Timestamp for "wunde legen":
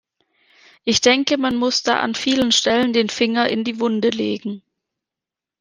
3.79-4.63